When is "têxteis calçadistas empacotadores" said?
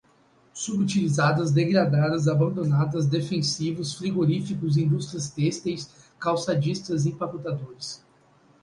5.29-8.03